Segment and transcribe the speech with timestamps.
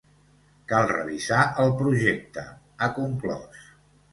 [0.71, 2.47] Cal revisar el projecte,
[2.79, 3.65] ha conclòs.